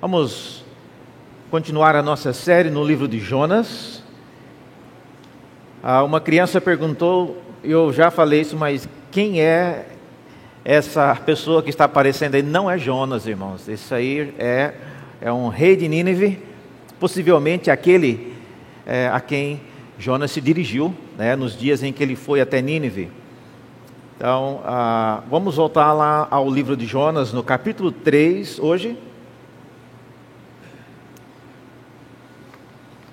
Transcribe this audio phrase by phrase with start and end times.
[0.00, 0.64] Vamos
[1.50, 4.02] continuar a nossa série no livro de Jonas.
[5.82, 9.88] Ah, uma criança perguntou, eu já falei isso, mas quem é
[10.64, 12.42] essa pessoa que está aparecendo aí?
[12.42, 13.68] Não é Jonas, irmãos.
[13.68, 14.72] Isso aí é,
[15.20, 16.42] é um rei de Nínive,
[16.98, 18.34] possivelmente aquele
[18.86, 19.60] é, a quem
[19.98, 23.10] Jonas se dirigiu né, nos dias em que ele foi até Nínive.
[24.16, 28.96] Então, ah, vamos voltar lá ao livro de Jonas, no capítulo 3, hoje.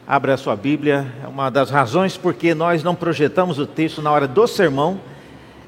[0.09, 4.09] Abra a sua Bíblia, é uma das razões porque nós não projetamos o texto na
[4.09, 5.01] hora do sermão,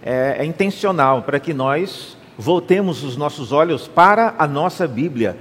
[0.02, 5.36] é, é intencional, para que nós voltemos os nossos olhos para a nossa Bíblia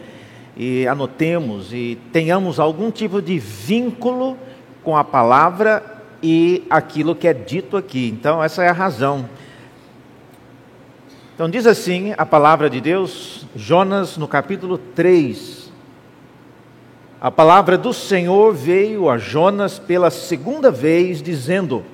[0.57, 4.37] e anotemos e tenhamos algum tipo de vínculo
[4.83, 8.09] com a palavra e aquilo que é dito aqui.
[8.09, 9.29] Então, essa é a razão.
[11.37, 15.68] Então, diz assim a palavra de Deus, Jonas, no capítulo 3,
[17.21, 21.85] a palavra do Senhor veio a Jonas pela segunda vez, dizendo: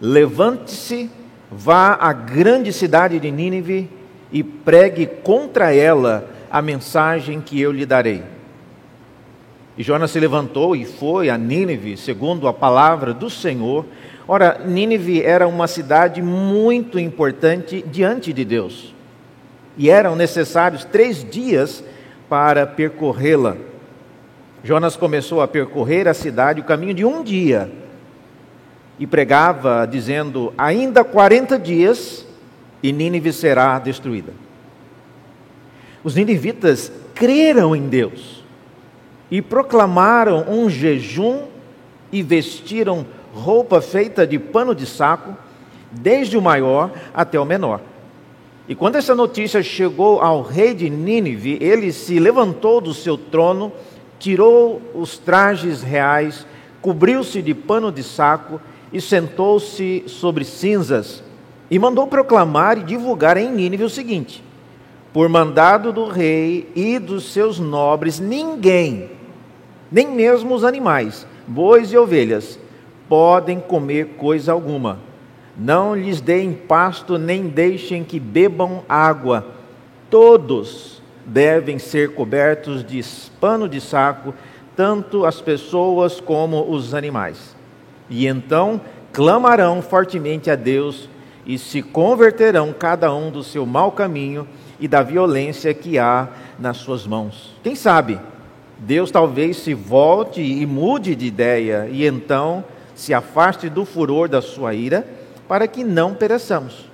[0.00, 1.10] Levante-se,
[1.50, 3.90] vá à grande cidade de Nínive
[4.30, 8.22] e pregue contra ela a mensagem que eu lhe darei.
[9.76, 13.84] E Jonas se levantou e foi a Nínive, segundo a palavra do Senhor.
[14.28, 18.94] Ora, Nínive era uma cidade muito importante diante de Deus.
[19.76, 21.84] E eram necessários três dias
[22.28, 23.56] para percorrê-la.
[24.66, 27.70] Jonas começou a percorrer a cidade o caminho de um dia
[28.98, 32.26] e pregava, dizendo: Ainda 40 dias
[32.82, 34.32] e Nínive será destruída.
[36.02, 38.42] Os ninivitas creram em Deus
[39.30, 41.44] e proclamaram um jejum
[42.10, 45.36] e vestiram roupa feita de pano de saco,
[45.92, 47.80] desde o maior até o menor.
[48.68, 53.70] E quando essa notícia chegou ao rei de Nínive, ele se levantou do seu trono
[54.18, 56.46] tirou os trajes reais,
[56.80, 58.60] cobriu-se de pano de saco
[58.92, 61.22] e sentou-se sobre cinzas
[61.70, 64.42] e mandou proclamar e divulgar em Nínive o seguinte:
[65.12, 69.10] Por mandado do rei e dos seus nobres, ninguém,
[69.90, 72.58] nem mesmo os animais, bois e ovelhas,
[73.08, 75.00] podem comer coisa alguma.
[75.56, 79.46] Não lhes deem pasto, nem deixem que bebam água.
[80.10, 83.04] Todos devem ser cobertos de
[83.40, 84.32] pano de saco,
[84.76, 87.56] tanto as pessoas como os animais.
[88.08, 88.80] E então
[89.12, 91.08] clamarão fortemente a Deus
[91.44, 94.46] e se converterão cada um do seu mau caminho
[94.78, 96.28] e da violência que há
[96.58, 97.54] nas suas mãos.
[97.62, 98.18] Quem sabe?
[98.78, 102.64] Deus talvez se volte e mude de ideia e então
[102.94, 105.06] se afaste do furor da sua ira,
[105.48, 106.90] para que não pereçamos.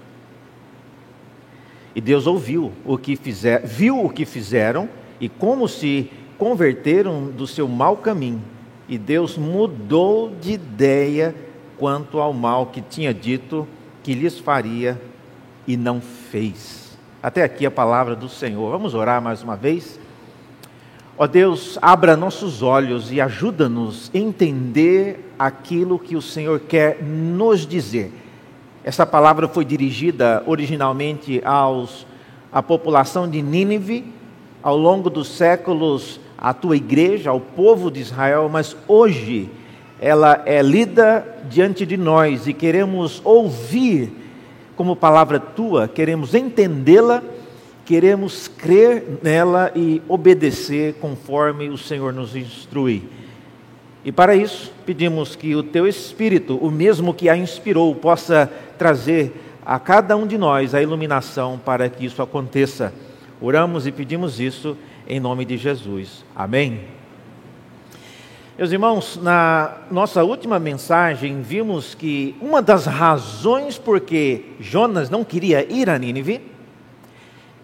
[1.94, 4.88] E Deus ouviu o que fizer, viu o que fizeram
[5.20, 8.42] e como se converteram do seu mau caminho.
[8.88, 11.34] E Deus mudou de ideia
[11.78, 13.66] quanto ao mal que tinha dito
[14.02, 15.00] que lhes faria
[15.66, 16.98] e não fez.
[17.22, 18.70] Até aqui a palavra do Senhor.
[18.70, 20.00] Vamos orar mais uma vez?
[21.16, 27.66] Ó Deus, abra nossos olhos e ajuda-nos a entender aquilo que o Senhor quer nos
[27.66, 28.10] dizer
[28.84, 32.04] essa palavra foi dirigida originalmente aos,
[32.52, 34.04] à população de Nínive,
[34.62, 39.48] ao longo dos séculos, à tua igreja, ao povo de Israel, mas hoje
[40.00, 44.12] ela é lida diante de nós e queremos ouvir
[44.74, 47.22] como palavra tua, queremos entendê-la,
[47.84, 53.04] queremos crer nela e obedecer conforme o Senhor nos instrui.
[54.04, 59.32] E para isso, pedimos que o teu Espírito, o mesmo que a inspirou, possa trazer
[59.64, 62.92] a cada um de nós a iluminação para que isso aconteça.
[63.40, 64.76] Oramos e pedimos isso
[65.08, 66.24] em nome de Jesus.
[66.34, 66.80] Amém.
[68.58, 75.24] Meus irmãos, na nossa última mensagem, vimos que uma das razões por que Jonas não
[75.24, 76.40] queria ir a Nínive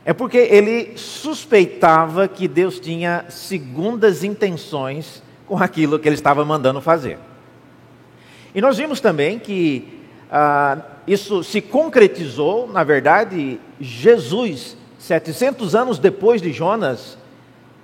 [0.05, 6.81] é porque ele suspeitava que Deus tinha segundas intenções com aquilo que ele estava mandando
[6.81, 7.19] fazer.
[8.55, 16.43] E nós vimos também que ah, isso se concretizou, na verdade, Jesus, 700 anos depois
[16.43, 17.17] de Jonas,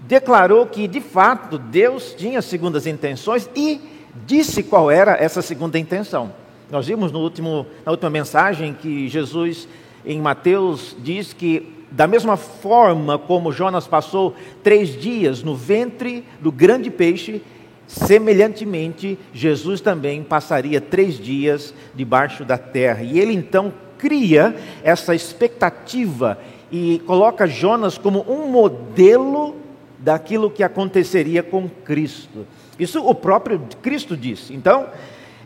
[0.00, 3.80] declarou que de fato Deus tinha segundas intenções e
[4.26, 6.32] disse qual era essa segunda intenção.
[6.70, 9.66] Nós vimos no último, na última mensagem que Jesus,
[10.04, 16.50] em Mateus, diz que da mesma forma como Jonas passou três dias no ventre do
[16.50, 17.40] grande peixe,
[17.86, 23.02] Semelhantemente, Jesus também passaria três dias debaixo da terra.
[23.02, 26.38] E ele então cria essa expectativa
[26.70, 29.56] e coloca Jonas como um modelo
[29.98, 32.46] daquilo que aconteceria com Cristo.
[32.78, 34.54] Isso o próprio Cristo disse.
[34.54, 34.88] Então,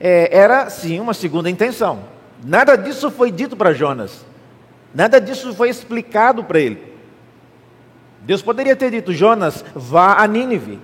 [0.01, 2.01] é, era sim uma segunda intenção.
[2.45, 4.25] Nada disso foi dito para Jonas.
[4.95, 6.83] Nada disso foi explicado para ele.
[8.23, 10.79] Deus poderia ter dito: Jonas, vá a Nínive.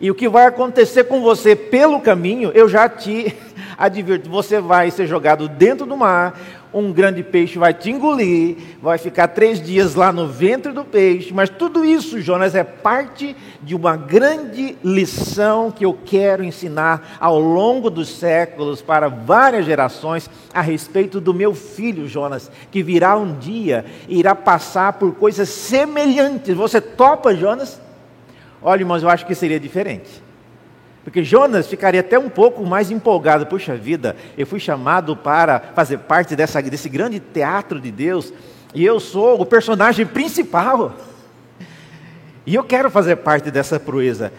[0.00, 3.36] E o que vai acontecer com você pelo caminho, eu já te
[3.76, 6.40] advirto: você vai ser jogado dentro do mar,
[6.72, 11.34] um grande peixe vai te engolir, vai ficar três dias lá no ventre do peixe,
[11.34, 17.38] mas tudo isso, Jonas, é parte de uma grande lição que eu quero ensinar ao
[17.38, 23.38] longo dos séculos para várias gerações a respeito do meu filho Jonas, que virá um
[23.38, 26.56] dia e irá passar por coisas semelhantes.
[26.56, 27.89] Você topa, Jonas?
[28.62, 30.22] Olha, irmãos, eu acho que seria diferente.
[31.02, 33.46] Porque Jonas ficaria até um pouco mais empolgado.
[33.46, 38.32] Puxa vida, eu fui chamado para fazer parte dessa, desse grande teatro de Deus,
[38.74, 40.94] e eu sou o personagem principal.
[42.46, 44.32] E eu quero fazer parte dessa proeza.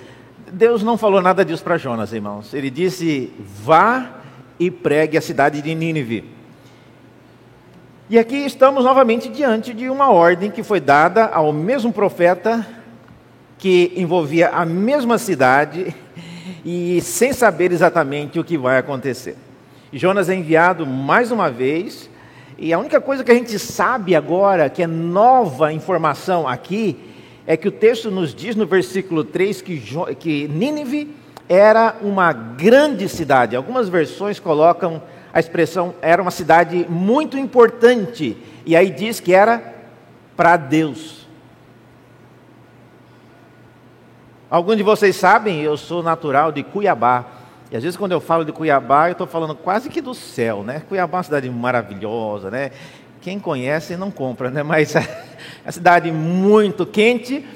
[0.52, 2.54] Deus não falou nada disso para Jonas, irmãos.
[2.54, 4.10] Ele disse: vá
[4.60, 6.30] e pregue a cidade de Nínive.
[8.10, 12.68] E aqui estamos novamente diante de uma ordem que foi dada ao mesmo profeta,
[13.62, 15.96] que envolvia a mesma cidade
[16.66, 19.38] e sem saber exatamente o que vai acontecer.
[19.94, 22.10] Jonas é enviado mais uma vez,
[22.58, 26.98] e a única coisa que a gente sabe agora, que é nova informação aqui,
[27.46, 29.84] é que o texto nos diz no versículo 3 que,
[30.20, 31.14] que Nínive
[31.48, 33.56] era uma grande cidade.
[33.56, 38.36] Algumas versões colocam a expressão era uma cidade muito importante,
[38.66, 39.76] e aí diz que era
[40.36, 41.21] para Deus.
[44.52, 47.24] Alguns de vocês sabem, eu sou natural de Cuiabá.
[47.72, 50.62] E às vezes quando eu falo de Cuiabá, eu estou falando quase que do céu,
[50.62, 50.82] né?
[50.90, 52.72] Cuiabá é uma cidade maravilhosa, né?
[53.22, 54.62] Quem conhece não compra, né?
[54.62, 55.08] Mas é
[55.64, 57.48] uma cidade muito quente.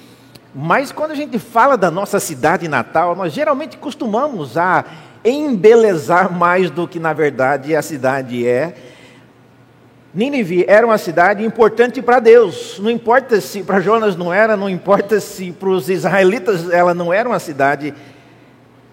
[0.53, 4.86] Mas quando a gente fala da nossa cidade natal, nós geralmente costumamos a
[5.25, 8.74] embelezar mais do que na verdade a cidade é.
[10.15, 12.79] Nínive era uma cidade importante para Deus.
[12.79, 17.12] Não importa se para Jonas não era, não importa se para os israelitas ela não
[17.12, 17.94] era uma cidade.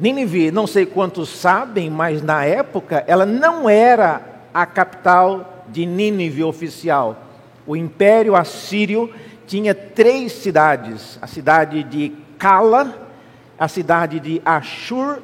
[0.01, 4.21] Nínive, não sei quantos sabem, mas na época ela não era
[4.53, 7.17] a capital de Nínive oficial.
[7.65, 9.09] O Império Assírio
[9.47, 13.09] tinha três cidades: a cidade de Cala,
[13.57, 15.21] a cidade de Ashur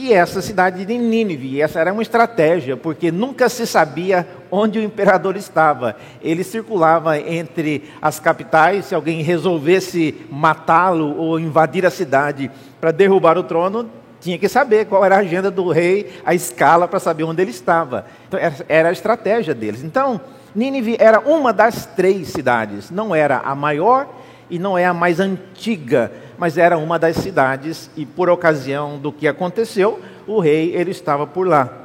[0.00, 1.60] e essa cidade de Nínive.
[1.60, 5.94] Essa era uma estratégia, porque nunca se sabia onde o imperador estava.
[6.22, 12.50] Ele circulava entre as capitais, se alguém resolvesse matá-lo ou invadir a cidade
[12.80, 16.88] para derrubar o trono, tinha que saber qual era a agenda do rei, a escala
[16.88, 18.06] para saber onde ele estava.
[18.26, 19.84] Então, era a estratégia deles.
[19.84, 20.18] Então,
[20.54, 24.08] Nínive era uma das três cidades, não era a maior
[24.50, 29.12] e não é a mais antiga, mas era uma das cidades e por ocasião do
[29.12, 31.80] que aconteceu, o rei ele estava por lá.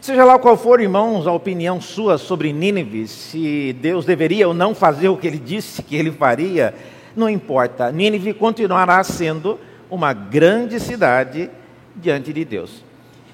[0.00, 4.74] Seja lá qual for, irmãos, a opinião sua sobre Nínive, se Deus deveria ou não
[4.74, 6.74] fazer o que ele disse que ele faria,
[7.16, 7.90] não importa.
[7.90, 9.58] Nínive continuará sendo
[9.90, 11.48] uma grande cidade
[11.96, 12.84] diante de Deus.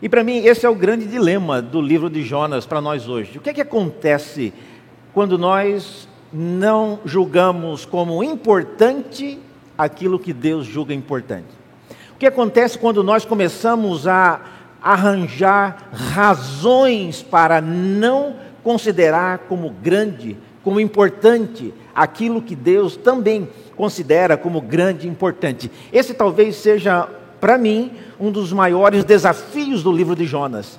[0.02, 3.36] E para mim, esse é o grande dilema do livro de Jonas para nós hoje.
[3.36, 4.52] O que é que acontece
[5.12, 9.38] quando nós não julgamos como importante
[9.76, 11.48] aquilo que Deus julga importante?
[12.14, 14.40] O que acontece quando nós começamos a
[14.82, 24.60] arranjar razões para não considerar como grande, como importante, aquilo que Deus também considera como
[24.60, 25.70] grande e importante.
[25.92, 27.08] Esse talvez seja,
[27.40, 30.78] para mim, um dos maiores desafios do livro de Jonas.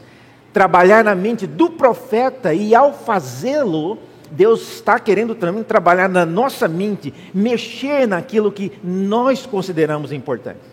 [0.54, 3.98] Trabalhar na mente do profeta e, ao fazê-lo,
[4.32, 10.72] Deus está querendo também trabalhar na nossa mente, mexer naquilo que nós consideramos importante.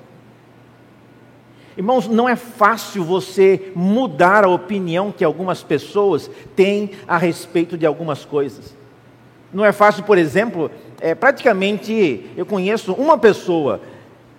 [1.77, 7.87] Irmãos, não é fácil você mudar a opinião que algumas pessoas têm a respeito de
[7.87, 8.75] algumas coisas.
[9.53, 13.81] Não é fácil, por exemplo, é, praticamente eu conheço uma pessoa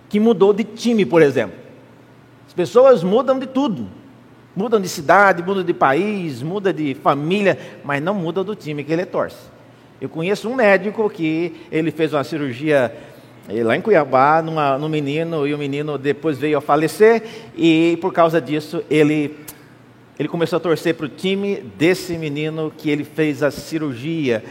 [0.09, 1.57] que mudou de time, por exemplo.
[2.45, 3.88] As pessoas mudam de tudo.
[4.56, 8.91] Mudam de cidade, mudam de país, mudam de família, mas não mudam do time que
[8.91, 9.38] ele torce.
[10.01, 12.94] Eu conheço um médico que ele fez uma cirurgia
[13.51, 17.24] e lá em Cuiabá, numa, num menino, e o menino depois veio a falecer,
[17.58, 19.36] e por causa disso ele,
[20.20, 24.44] ele começou a torcer para o time desse menino que ele fez a cirurgia.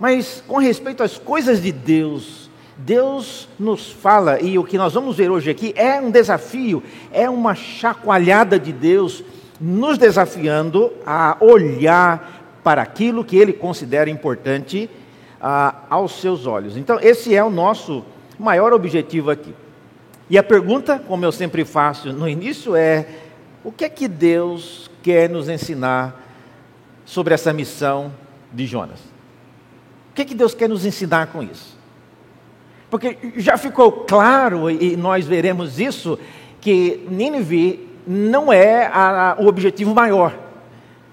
[0.00, 2.43] Mas com respeito às coisas de Deus,
[2.76, 7.30] Deus nos fala, e o que nós vamos ver hoje aqui é um desafio, é
[7.30, 9.22] uma chacoalhada de Deus,
[9.60, 14.90] nos desafiando a olhar para aquilo que Ele considera importante
[15.40, 16.76] ah, aos seus olhos.
[16.76, 18.04] Então, esse é o nosso
[18.38, 19.54] maior objetivo aqui.
[20.28, 23.06] E a pergunta, como eu sempre faço no início, é:
[23.62, 26.20] o que é que Deus quer nos ensinar
[27.04, 28.12] sobre essa missão
[28.52, 28.98] de Jonas?
[30.10, 31.73] O que é que Deus quer nos ensinar com isso?
[32.94, 36.16] Porque já ficou claro, e nós veremos isso,
[36.60, 40.32] que Nínive não é a, o objetivo maior.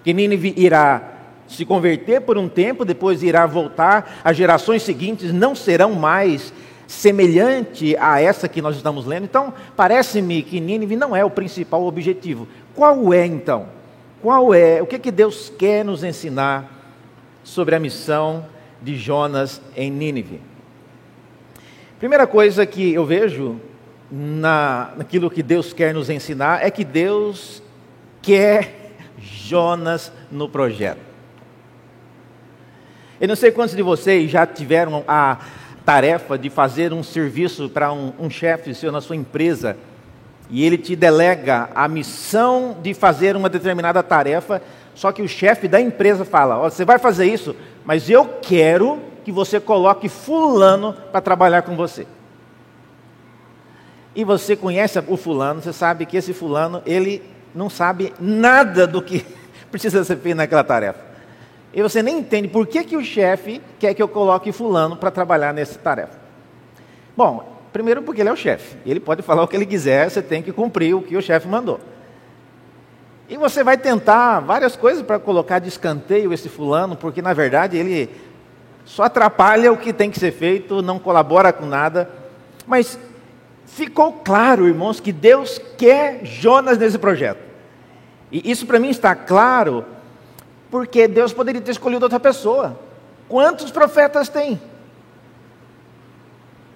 [0.04, 1.02] Que Nínive irá
[1.48, 6.54] se converter por um tempo, depois irá voltar, as gerações seguintes não serão mais
[6.86, 9.24] semelhante a essa que nós estamos lendo.
[9.24, 12.48] Então, parece-me que Nínive não é o principal objetivo.
[12.76, 13.66] Qual é então?
[14.22, 14.84] Qual é?
[14.84, 16.94] O que, que Deus quer nos ensinar
[17.44, 18.46] sobre a missão
[18.80, 20.51] de Jonas em Nínive?
[22.02, 23.62] Primeira coisa que eu vejo
[24.12, 27.62] na, naquilo que Deus quer nos ensinar é que Deus
[28.24, 30.98] quer Jonas no projeto.
[33.20, 35.38] Eu não sei quantos de vocês já tiveram a
[35.86, 39.78] tarefa de fazer um serviço para um, um chefe seu na sua empresa
[40.50, 44.60] e ele te delega a missão de fazer uma determinada tarefa,
[44.96, 47.56] só que o chefe da empresa fala: oh, você vai fazer isso,
[47.86, 52.08] mas eu quero que você coloque fulano para trabalhar com você.
[54.16, 57.24] E você conhece o fulano, você sabe que esse fulano, ele
[57.56, 59.26] não sabe nada do que
[59.72, 61.12] precisa ser feito naquela tarefa.
[61.74, 65.10] E você nem entende por que, que o chefe quer que eu coloque fulano para
[65.10, 66.20] trabalhar nessa tarefa.
[67.16, 68.76] Bom, primeiro porque ele é o chefe.
[68.86, 71.48] Ele pode falar o que ele quiser, você tem que cumprir o que o chefe
[71.48, 71.80] mandou.
[73.30, 77.78] E você vai tentar várias coisas para colocar de escanteio esse fulano, porque na verdade
[77.78, 78.10] ele
[78.86, 82.10] só atrapalha o que tem que ser feito, não colabora com nada.
[82.68, 83.00] Mas
[83.66, 87.40] ficou claro, irmãos, que Deus quer Jonas nesse projeto.
[88.32, 89.86] E isso para mim está claro
[90.70, 92.80] porque Deus poderia ter escolhido outra pessoa.
[93.28, 94.60] Quantos profetas tem?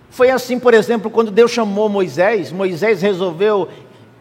[0.10, 3.68] Foi assim, por exemplo, quando Deus chamou Moisés, Moisés resolveu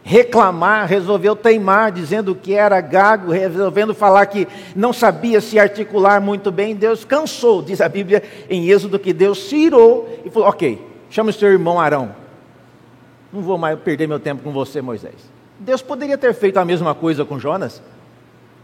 [0.04, 4.46] reclamar, resolveu teimar, dizendo que era gago, resolvendo falar que
[4.76, 6.76] não sabia se articular muito bem.
[6.76, 11.30] Deus cansou, diz a Bíblia em Êxodo, que Deus se irou e falou: Ok, chama
[11.30, 12.14] o seu irmão Arão.
[13.32, 15.14] Não vou mais perder meu tempo com você, Moisés.
[15.58, 17.82] Deus poderia ter feito a mesma coisa com Jonas.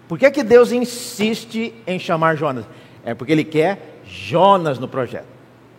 [0.06, 2.66] Por que, que Deus insiste em chamar Jonas?
[3.04, 5.26] É porque Ele quer Jonas no projeto.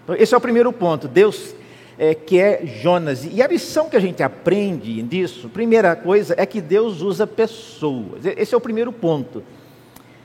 [0.03, 1.07] Então, esse é o primeiro ponto.
[1.07, 1.53] Deus
[2.01, 3.27] é, quer Jonas.
[3.31, 8.25] E a lição que a gente aprende disso, primeira coisa, é que Deus usa pessoas.
[8.25, 9.43] Esse é o primeiro ponto.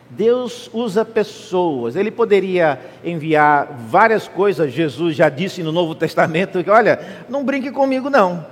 [0.08, 1.94] Deus usa pessoas.
[1.94, 4.72] Ele poderia enviar várias coisas.
[4.72, 8.46] Jesus já disse no Novo Testamento que, olha, não brinque comigo não.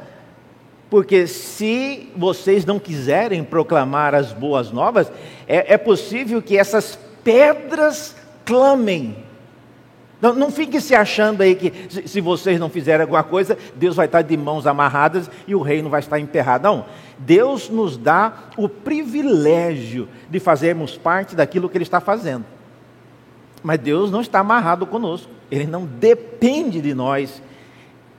[0.90, 5.10] Porque se vocês não quiserem proclamar as boas novas,
[5.48, 8.14] é, é possível que essas pedras
[8.44, 9.16] clamem.
[10.24, 13.94] Não, não fique se achando aí que se, se vocês não fizerem alguma coisa, Deus
[13.94, 16.64] vai estar de mãos amarradas e o reino vai estar emperrado.
[16.64, 16.86] Não.
[17.18, 22.46] Deus nos dá o privilégio de fazermos parte daquilo que Ele está fazendo.
[23.62, 25.30] Mas Deus não está amarrado conosco.
[25.50, 27.42] Ele não depende de nós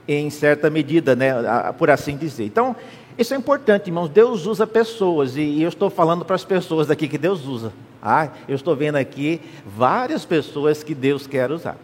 [0.06, 1.32] em certa medida, né,
[1.76, 2.44] por assim dizer.
[2.44, 2.76] Então,
[3.18, 4.08] isso é importante, irmãos.
[4.08, 7.72] Deus usa pessoas, e eu estou falando para as pessoas daqui que Deus usa.
[8.00, 11.76] Ah, eu estou vendo aqui várias pessoas que Deus quer usar.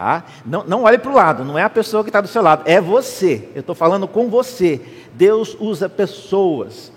[0.00, 2.40] Ah, não, não olhe para o lado, não é a pessoa que está do seu
[2.40, 3.48] lado, é você.
[3.52, 4.80] Eu estou falando com você.
[5.14, 6.92] Deus usa pessoas.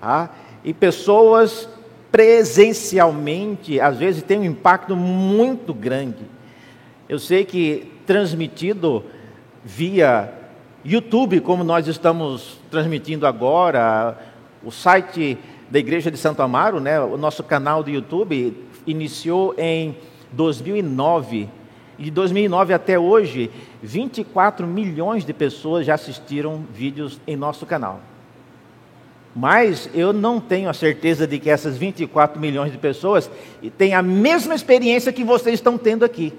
[0.00, 0.30] Ah,
[0.64, 1.68] e pessoas
[2.10, 6.24] presencialmente, às vezes, tem um impacto muito grande.
[7.06, 9.04] Eu sei que transmitido
[9.62, 10.32] via
[10.82, 14.16] YouTube, como nós estamos transmitindo agora,
[14.64, 15.36] o site
[15.68, 19.94] da Igreja de Santo Amaro, né, o nosso canal do YouTube, iniciou em
[20.32, 21.50] 2009.
[21.98, 23.50] De 2009 até hoje,
[23.82, 28.00] 24 milhões de pessoas já assistiram vídeos em nosso canal.
[29.34, 33.30] Mas eu não tenho a certeza de que essas 24 milhões de pessoas
[33.76, 36.32] têm a mesma experiência que vocês estão tendo aqui,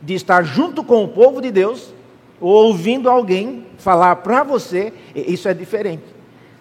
[0.00, 1.92] de estar junto com o povo de Deus
[2.40, 6.04] ouvindo alguém falar para você, isso é diferente.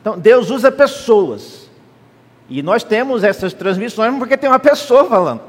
[0.02, 1.70] Então, Deus usa pessoas.
[2.50, 5.42] E nós temos essas transmissões porque tem uma pessoa falando.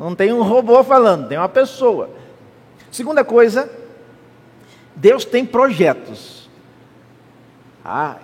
[0.00, 2.08] Não tem um robô falando, tem uma pessoa.
[2.90, 3.70] Segunda coisa,
[4.96, 6.48] Deus tem projetos.
[7.84, 8.16] Ah,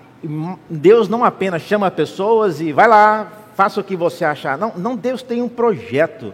[0.71, 4.57] Deus não apenas chama pessoas e vai lá, faça o que você achar.
[4.57, 6.33] Não, não Deus tem um projeto.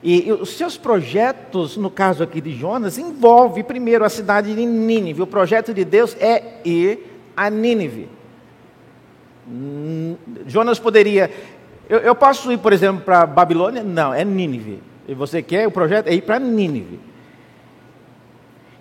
[0.00, 5.22] E, os seus projetos, no caso aqui de Jonas, envolve primeiro a cidade de Nínive.
[5.22, 8.08] O projeto de Deus é ir a Nínive.
[9.48, 11.30] Hum, Jonas poderia.
[11.88, 13.82] Eu, eu posso ir, por exemplo, para Babilônia?
[13.82, 14.82] Não, é Nínive.
[15.06, 16.98] E você quer, o projeto é ir para Nínive.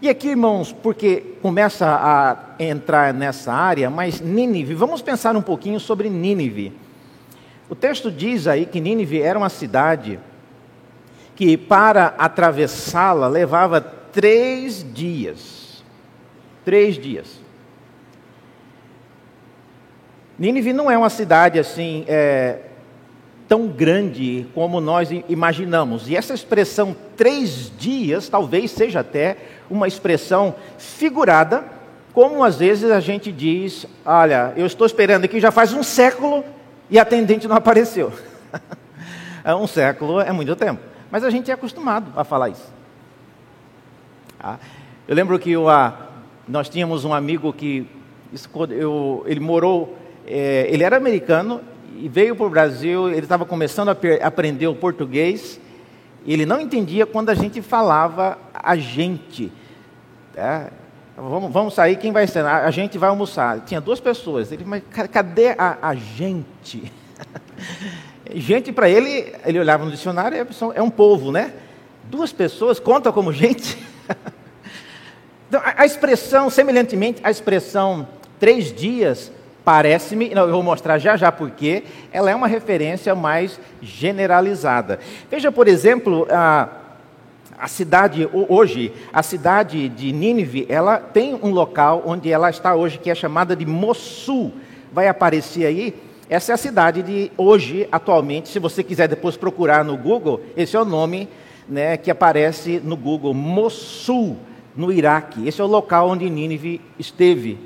[0.01, 5.79] E aqui, irmãos, porque começa a entrar nessa área, mas Nínive, vamos pensar um pouquinho
[5.79, 6.73] sobre Nínive.
[7.69, 10.19] O texto diz aí que Nínive era uma cidade
[11.35, 15.83] que para atravessá-la levava três dias.
[16.63, 17.39] Três dias.
[20.37, 22.59] Nínive não é uma cidade assim é,
[23.47, 26.09] tão grande como nós imaginamos.
[26.09, 29.37] E essa expressão três dias talvez seja até
[29.69, 31.63] uma expressão figurada,
[32.13, 36.43] como às vezes a gente diz: Olha, eu estou esperando aqui já faz um século
[36.89, 38.11] e a atendente não apareceu.
[39.59, 40.81] um século é muito tempo.
[41.11, 42.73] Mas a gente é acostumado a falar isso.
[44.39, 44.57] Ah,
[45.07, 45.65] eu lembro que eu,
[46.47, 47.87] nós tínhamos um amigo que
[48.71, 49.97] eu, ele morou,
[50.27, 51.61] é, ele era americano
[51.97, 55.59] e veio para o Brasil, ele estava começando a aprender o português,
[56.25, 59.51] e ele não entendia quando a gente falava a gente.
[60.33, 60.69] Tá?
[61.15, 62.43] Vamos, vamos, sair, quem vai ser?
[62.45, 63.61] A, gente vai almoçar.
[63.61, 64.51] Tinha duas pessoas.
[64.51, 66.91] Ele, mas cadê a, a gente?
[68.33, 71.53] gente para ele, ele olhava no dicionário, é, é um povo, né?
[72.09, 73.77] Duas pessoas conta como gente.
[75.47, 79.31] então, a, a expressão, semelhantemente, a expressão três dias
[79.65, 84.99] Parece-me, eu vou mostrar já já porque ela é uma referência mais generalizada.
[85.29, 86.69] Veja, por exemplo, a,
[87.57, 92.99] a cidade, hoje, a cidade de Nínive, ela tem um local onde ela está hoje,
[92.99, 94.53] que é chamada de Mossul.
[94.93, 95.95] Vai aparecer aí,
[96.29, 100.75] essa é a cidade de hoje, atualmente, se você quiser depois procurar no Google, esse
[100.75, 101.27] é o nome
[101.67, 104.37] né, que aparece no Google, Mossul,
[104.75, 105.47] no Iraque.
[105.47, 107.57] Esse é o local onde Nínive esteve.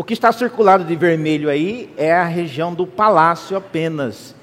[0.00, 4.34] O que está circulado de vermelho aí é a região do palácio apenas.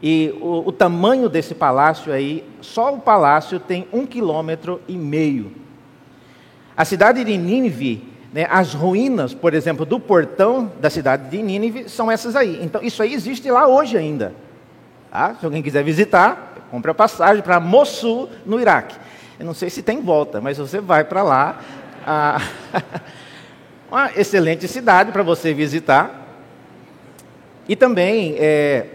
[0.00, 5.50] E o, o tamanho desse palácio aí, só o palácio tem um quilômetro e meio.
[6.76, 11.88] A cidade de Nínive, né, as ruínas, por exemplo, do portão da cidade de Nínive
[11.88, 12.60] são essas aí.
[12.62, 14.34] Então, isso aí existe lá hoje ainda.
[15.10, 15.34] Tá?
[15.34, 18.94] Se alguém quiser visitar, compre a passagem para Mossul, no Iraque.
[19.36, 21.60] Eu não sei se tem volta, mas você vai para lá.
[22.06, 22.40] Ah,
[23.90, 26.24] Uma excelente cidade para você visitar.
[27.68, 28.86] E também é,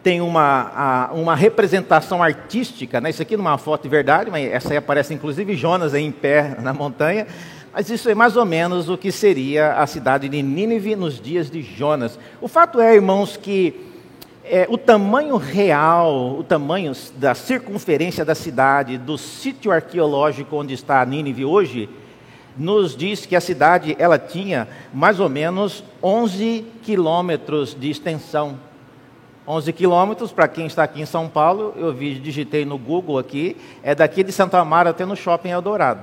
[0.00, 3.10] tem uma, a, uma representação artística, né?
[3.10, 6.12] isso aqui não é uma foto de verdade, mas essa aí aparece inclusive Jonas em
[6.12, 7.26] pé na montanha.
[7.72, 11.50] Mas isso é mais ou menos o que seria a cidade de Nínive nos dias
[11.50, 12.18] de Jonas.
[12.40, 13.74] O fato é, irmãos, que
[14.44, 21.04] é, o tamanho real, o tamanho da circunferência da cidade, do sítio arqueológico onde está
[21.04, 21.88] Nínive hoje,
[22.56, 28.58] nos diz que a cidade ela tinha mais ou menos 11 quilômetros de extensão.
[29.46, 33.56] 11 quilômetros, para quem está aqui em São Paulo, eu vi, digitei no Google aqui,
[33.82, 36.00] é daqui de Santo Amaro até no Shopping Eldorado.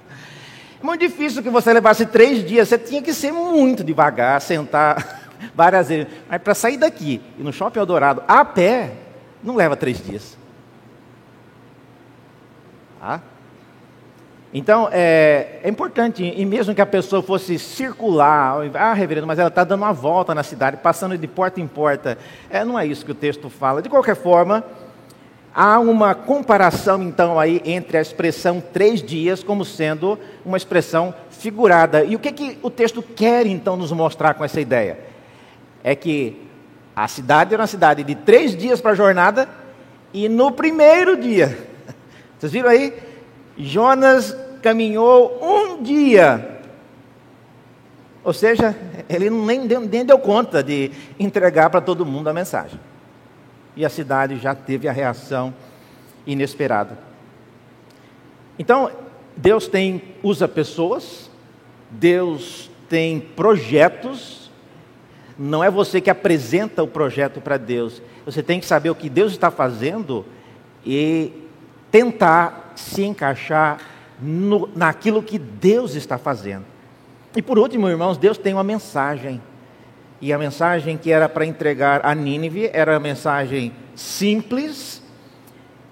[0.82, 5.88] Muito difícil que você levasse três dias, você tinha que ser muito devagar, sentar várias
[5.88, 6.08] vezes.
[6.28, 8.92] Mas para sair daqui e no Shopping Eldorado a pé,
[9.42, 10.36] não leva três dias.
[13.00, 13.20] Ah?
[14.52, 19.48] Então, é, é, importante, e mesmo que a pessoa fosse circular, ah, reverendo, mas ela
[19.48, 22.16] está dando uma volta na cidade, passando de porta em porta,
[22.48, 23.82] é, não é isso que o texto fala.
[23.82, 24.64] De qualquer forma,
[25.54, 32.02] há uma comparação, então, aí entre a expressão três dias como sendo uma expressão figurada.
[32.04, 34.98] E o que, que o texto quer, então, nos mostrar com essa ideia?
[35.84, 36.48] É que
[36.96, 39.46] a cidade era uma cidade de três dias para a jornada,
[40.10, 41.68] e no primeiro dia,
[42.38, 43.07] vocês viram aí?
[43.58, 46.60] Jonas caminhou um dia.
[48.22, 48.76] Ou seja,
[49.08, 52.78] ele nem deu, nem deu conta de entregar para todo mundo a mensagem.
[53.74, 55.54] E a cidade já teve a reação
[56.26, 56.98] inesperada.
[58.58, 58.90] Então,
[59.36, 61.30] Deus tem usa pessoas,
[61.90, 64.50] Deus tem projetos.
[65.38, 68.02] Não é você que apresenta o projeto para Deus.
[68.26, 70.26] Você tem que saber o que Deus está fazendo
[70.84, 71.32] e
[71.90, 73.78] tentar se encaixar
[74.20, 76.64] no, naquilo que Deus está fazendo.
[77.34, 79.42] E por último, irmãos, Deus tem uma mensagem.
[80.20, 85.02] E a mensagem que era para entregar a Nínive era uma mensagem simples.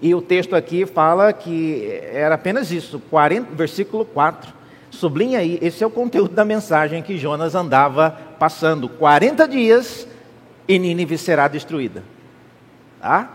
[0.01, 4.53] E o texto aqui fala que era apenas isso, 40, versículo 4.
[4.89, 8.87] Sublinha aí, esse é o conteúdo da mensagem que Jonas andava passando.
[8.87, 10.07] 40 dias
[10.67, 12.03] e Nínive será destruída.
[13.01, 13.31] Tá?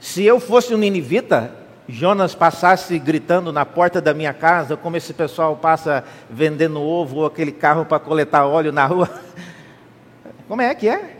[0.00, 5.12] Se eu fosse um ninivita, Jonas passasse gritando na porta da minha casa, como esse
[5.12, 9.08] pessoal passa vendendo ovo ou aquele carro para coletar óleo na rua.
[10.48, 11.18] Como é que é?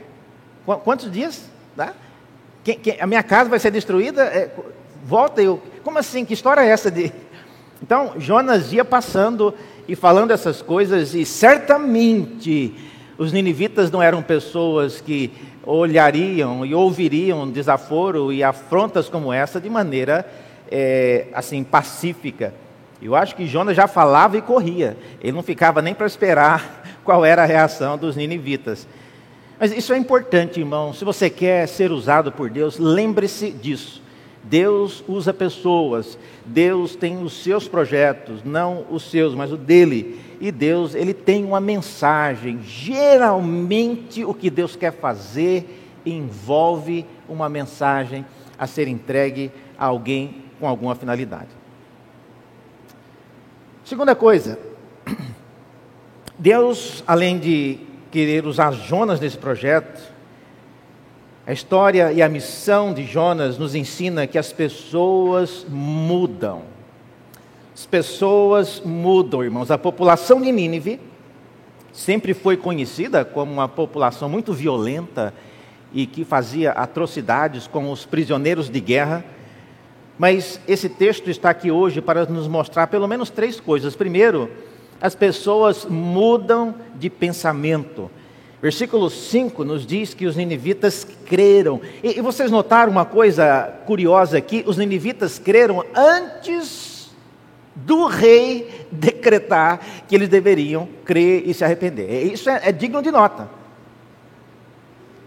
[0.83, 1.51] Quantos dias?
[1.77, 1.93] Tá?
[2.63, 4.23] Quem, quem, a minha casa vai ser destruída?
[4.25, 4.51] É,
[5.05, 5.63] volta eu.
[5.83, 6.25] Como assim?
[6.25, 7.13] Que história é essa de,
[7.83, 9.53] Então, Jonas ia passando
[9.87, 12.75] e falando essas coisas, e certamente
[13.19, 15.31] os ninivitas não eram pessoas que
[15.63, 20.27] olhariam e ouviriam desaforo e afrontas como essa de maneira
[20.71, 22.55] é, assim pacífica.
[23.01, 24.97] Eu acho que Jonas já falava e corria.
[25.21, 28.87] Ele não ficava nem para esperar qual era a reação dos ninivitas.
[29.59, 30.93] Mas isso é importante, irmão.
[30.93, 34.03] Se você quer ser usado por Deus, lembre-se disso.
[34.43, 40.21] Deus usa pessoas, Deus tem os seus projetos, não os seus, mas o dele.
[40.39, 42.61] E Deus, ele tem uma mensagem.
[42.63, 48.27] Geralmente o que Deus quer fazer envolve uma mensagem
[48.59, 51.51] a ser entregue a alguém com alguma finalidade.
[53.85, 54.59] Segunda coisa,
[56.39, 60.01] Deus, além de querer usar Jonas nesse projeto,
[61.47, 66.63] a história e a missão de Jonas nos ensina que as pessoas mudam.
[67.75, 69.71] As pessoas mudam, irmãos.
[69.71, 70.99] A população de Nínive
[71.93, 75.35] sempre foi conhecida como uma população muito violenta
[75.93, 79.23] e que fazia atrocidades com os prisioneiros de guerra.
[80.19, 83.97] Mas esse texto está aqui hoje para nos mostrar pelo menos três coisas.
[83.97, 84.51] Primeiro,
[85.01, 88.11] as pessoas mudam de pensamento.
[88.63, 91.81] Versículo 5 nos diz que os ninivitas creram.
[92.03, 94.65] E, e, vocês notaram uma coisa curiosa aqui?
[94.67, 97.11] Os ninivitas creram antes
[97.75, 102.33] do rei decretar que eles deveriam crer e se arrepender.
[102.33, 103.64] Isso é, é digno de nota.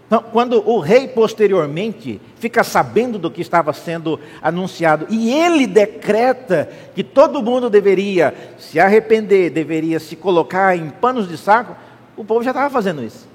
[0.08, 6.66] Então, quando o rei posteriormente fica sabendo do que estava sendo anunciado e ele decreta
[6.94, 11.76] que todo mundo deveria se arrepender, deveria se colocar em panos de saco,
[12.16, 13.28] o povo já estava fazendo isso.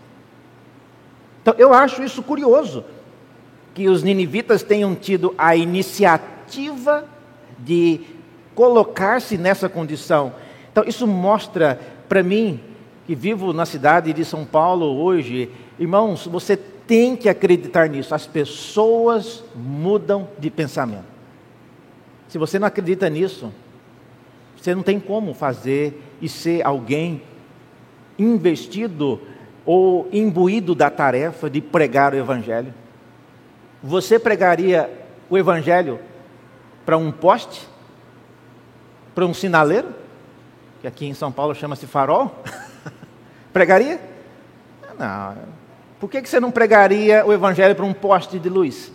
[1.43, 2.83] Então, eu acho isso curioso,
[3.75, 7.05] que os ninivitas tenham tido a iniciativa
[7.59, 8.01] de
[8.55, 10.33] colocar-se nessa condição.
[10.71, 12.59] Então, isso mostra para mim,
[13.05, 18.13] que vivo na cidade de São Paulo hoje, irmãos, você tem que acreditar nisso.
[18.13, 21.05] As pessoas mudam de pensamento.
[22.27, 23.51] Se você não acredita nisso,
[24.57, 27.21] você não tem como fazer e ser alguém
[28.17, 29.19] investido
[29.65, 32.73] ou imbuído da tarefa de pregar o Evangelho?
[33.81, 34.89] Você pregaria
[35.29, 35.99] o Evangelho
[36.85, 37.67] para um poste?
[39.13, 39.93] Para um sinaleiro?
[40.81, 42.43] Que aqui em São Paulo chama-se farol?
[43.53, 43.99] pregaria?
[44.97, 45.62] Não.
[46.03, 48.91] Por que você não pregaria o Evangelho para um poste de luz?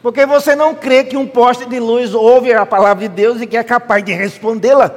[0.00, 3.48] Porque você não crê que um poste de luz ouve a palavra de Deus e
[3.48, 4.94] que é capaz de respondê-la.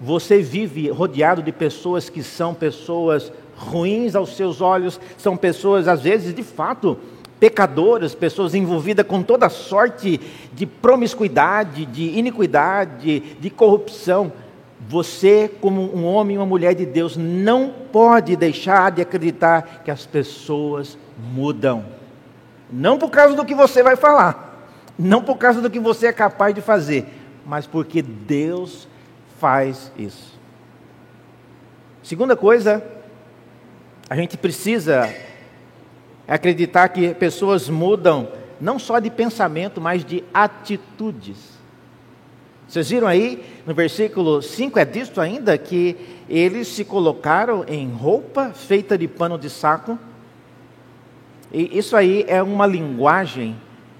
[0.00, 6.00] Você vive rodeado de pessoas que são pessoas ruins aos seus olhos, são pessoas, às
[6.00, 6.96] vezes, de fato,
[7.38, 10.18] pecadoras, pessoas envolvidas com toda sorte
[10.54, 14.32] de promiscuidade, de iniquidade, de corrupção.
[14.88, 19.90] Você, como um homem e uma mulher de Deus, não pode deixar de acreditar que
[19.90, 20.96] as pessoas
[21.32, 21.84] mudam.
[22.72, 24.66] Não por causa do que você vai falar,
[24.98, 27.06] não por causa do que você é capaz de fazer,
[27.44, 28.88] mas porque Deus
[29.38, 30.38] faz isso.
[32.02, 32.82] Segunda coisa,
[34.08, 35.12] a gente precisa
[36.26, 38.28] acreditar que pessoas mudam
[38.60, 41.59] não só de pensamento, mas de atitudes.
[42.70, 45.96] Vocês viram aí no versículo 5 é dito ainda que
[46.28, 49.98] eles se colocaram em roupa feita de pano de saco.
[51.52, 53.56] E isso aí é uma linguagem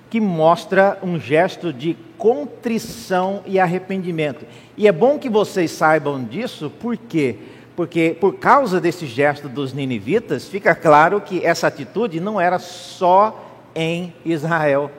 [0.09, 4.47] que mostra um gesto de contrição e arrependimento.
[4.77, 7.39] E é bom que vocês saibam disso, por quê?
[7.75, 13.67] Porque por causa desse gesto dos ninivitas, fica claro que essa atitude não era só
[13.75, 14.93] em Israel.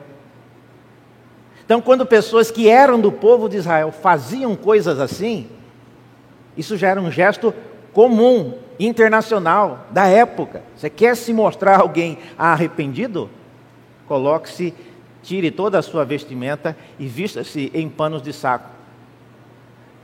[1.72, 5.48] Então, quando pessoas que eram do povo de Israel faziam coisas assim,
[6.54, 7.54] isso já era um gesto
[7.94, 10.62] comum, internacional, da época.
[10.76, 13.30] Você quer se mostrar alguém arrependido?
[14.06, 14.74] Coloque-se,
[15.22, 18.68] tire toda a sua vestimenta e vista-se em panos de saco.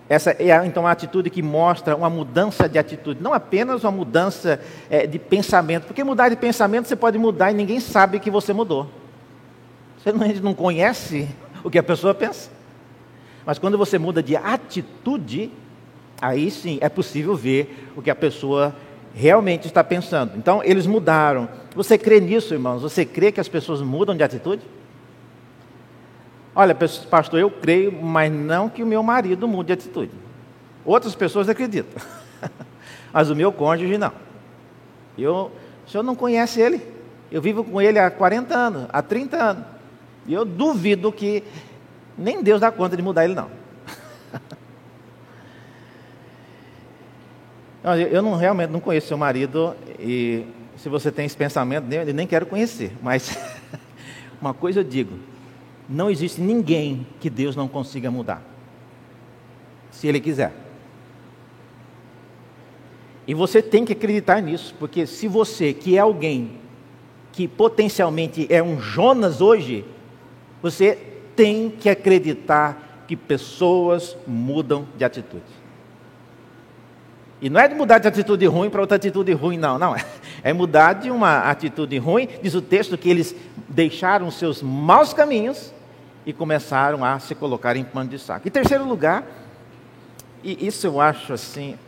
[0.08, 4.58] Essa é então a atitude que mostra uma mudança de atitude, não apenas uma mudança
[4.88, 8.54] é, de pensamento, porque mudar de pensamento você pode mudar e ninguém sabe que você
[8.54, 8.88] mudou.
[9.98, 11.28] Você não, não conhece
[11.62, 12.50] o que a pessoa pensa.
[13.44, 15.50] Mas quando você muda de atitude,
[16.20, 18.74] aí sim é possível ver o que a pessoa
[19.14, 20.36] realmente está pensando.
[20.36, 21.48] Então eles mudaram.
[21.74, 22.82] Você crê nisso, irmãos?
[22.82, 24.62] Você crê que as pessoas mudam de atitude?
[26.54, 30.12] Olha, pastor, eu creio, mas não que o meu marido mude de atitude.
[30.84, 32.02] Outras pessoas acreditam,
[33.12, 34.12] mas o meu cônjuge não.
[35.16, 35.52] Eu,
[35.86, 36.80] o senhor não conhece ele?
[37.30, 39.64] Eu vivo com ele há 40 anos, há 30 anos.
[40.28, 41.42] E eu duvido que
[42.16, 43.50] Nem Deus dá conta de mudar ele, não.
[48.12, 50.44] Eu não, realmente não conheço seu marido e
[50.76, 52.92] se você tem esse pensamento, eu nem quero conhecer.
[53.00, 53.38] Mas
[54.42, 55.18] uma coisa eu digo:
[55.88, 58.42] não existe ninguém que Deus não consiga mudar,
[59.90, 60.52] se Ele quiser.
[63.26, 66.52] E você tem que acreditar nisso, porque se você, que é alguém
[67.32, 69.84] que potencialmente é um Jonas hoje,
[70.62, 70.98] você
[71.36, 75.58] tem que acreditar que pessoas mudam de atitude.
[77.40, 79.78] E não é de mudar de atitude ruim para outra atitude ruim, não.
[79.78, 79.94] Não,
[80.42, 83.34] é mudar de uma atitude ruim, diz o texto que eles
[83.68, 85.72] deixaram seus maus caminhos
[86.26, 88.48] e começaram a se colocar em pano de saco.
[88.48, 89.24] Em terceiro lugar,
[90.42, 91.78] e isso eu acho assim,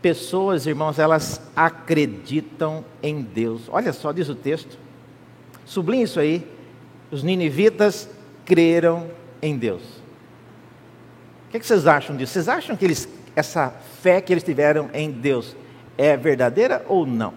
[0.00, 3.62] pessoas, irmãos, elas acreditam em Deus.
[3.68, 4.78] Olha só, diz o texto.
[5.64, 6.46] Sublinhe isso aí.
[7.10, 8.08] Os ninivitas
[8.44, 9.82] creram em Deus.
[11.46, 12.32] O que, é que vocês acham disso?
[12.32, 13.68] Vocês acham que eles essa
[14.00, 15.54] fé que eles tiveram em Deus
[15.98, 17.34] é verdadeira ou não?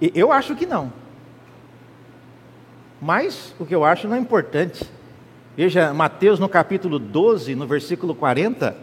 [0.00, 0.92] Eu acho que não.
[3.00, 4.84] Mas o que eu acho não é importante.
[5.56, 8.76] Veja, Mateus no capítulo 12, no versículo 40,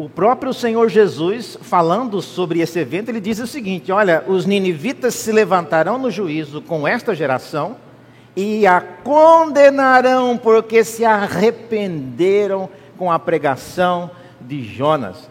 [0.00, 5.14] o próprio Senhor Jesus, falando sobre esse evento, ele diz o seguinte: Olha, os ninivitas
[5.14, 7.76] se levantarão no juízo com esta geração
[8.34, 14.10] e a condenarão, porque se arrependeram com a pregação
[14.40, 15.28] de Jonas.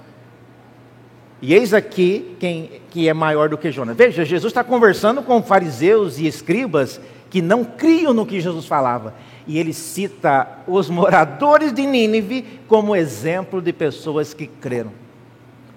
[1.42, 3.98] E eis aqui quem que é maior do que Jonas.
[3.98, 7.02] Veja, Jesus está conversando com fariseus e escribas
[7.32, 9.16] que não criam no que Jesus falava.
[9.50, 14.92] E ele cita os moradores de Nínive como exemplo de pessoas que creram.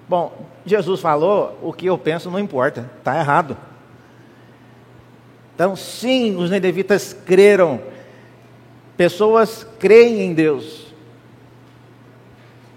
[0.06, 3.56] Bom, Jesus falou, o que eu penso não importa, está errado.
[5.54, 7.80] Então, sim, os nedevitas creram.
[8.94, 10.92] Pessoas creem em Deus.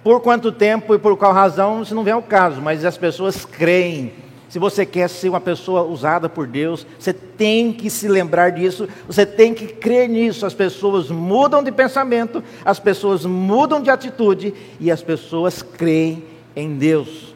[0.02, 3.44] Por quanto tempo e por qual razão, isso não vem ao caso, mas as pessoas
[3.44, 4.14] creem.
[4.56, 8.88] Se você quer ser uma pessoa usada por Deus, você tem que se lembrar disso,
[9.06, 10.46] você tem que crer nisso.
[10.46, 16.24] As pessoas mudam de pensamento, as pessoas mudam de atitude e as pessoas creem
[16.56, 17.36] em Deus.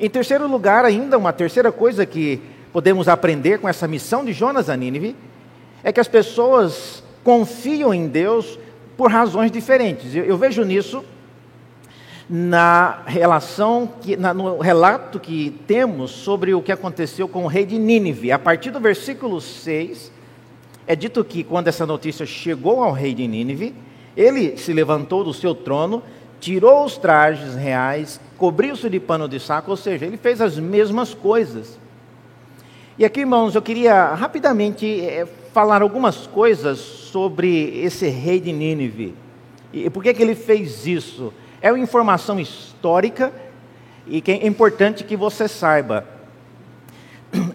[0.00, 4.68] Em terceiro lugar, ainda, uma terceira coisa que podemos aprender com essa missão de Jonas
[4.68, 5.14] a Nínive
[5.84, 8.58] é que as pessoas confiam em Deus
[8.96, 10.12] por razões diferentes.
[10.12, 11.04] Eu, eu vejo nisso
[12.28, 17.64] na relação, que, na, no relato que temos sobre o que aconteceu com o rei
[17.64, 18.32] de Nínive.
[18.32, 20.10] A partir do versículo 6,
[20.86, 23.74] é dito que quando essa notícia chegou ao rei de Nínive,
[24.16, 26.02] ele se levantou do seu trono,
[26.40, 31.14] tirou os trajes reais, cobriu-se de pano de saco, ou seja, ele fez as mesmas
[31.14, 31.78] coisas.
[32.98, 39.14] E aqui, irmãos, eu queria rapidamente é, falar algumas coisas sobre esse rei de Nínive.
[39.72, 41.32] E por que, que ele fez isso?
[41.60, 43.32] É uma informação histórica
[44.06, 46.04] e que é importante que você saiba.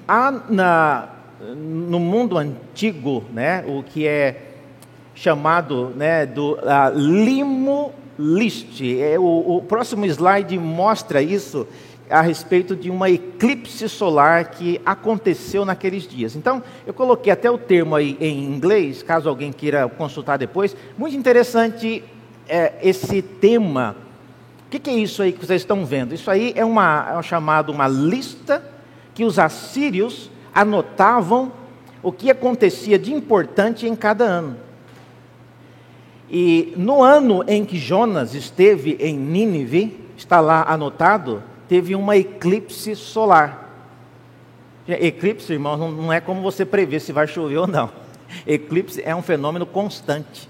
[0.07, 1.09] Há na,
[1.55, 4.49] no mundo antigo, né, o que é
[5.13, 8.81] chamado né, do uh, limo list.
[8.81, 11.67] É, o, o próximo slide mostra isso
[12.09, 16.35] a respeito de uma eclipse solar que aconteceu naqueles dias.
[16.35, 20.75] Então, eu coloquei até o termo aí em inglês, caso alguém queira consultar depois.
[20.97, 22.03] Muito interessante
[22.51, 23.95] é, esse tema.
[24.67, 26.13] O que, que, é isso aí que vocês estão vendo?
[26.13, 28.61] Isso aí é uma, é chamado uma lista
[29.15, 31.53] que os assírios anotavam
[32.03, 34.57] o que acontecia de importante em cada ano.
[36.29, 42.95] E no ano em que Jonas esteve em Nínive, está lá anotado, teve uma eclipse
[42.97, 43.69] solar.
[44.87, 47.89] Eclipse, irmãos, não é como você prever se vai chover ou não.
[48.45, 50.49] Eclipse é um fenômeno constante.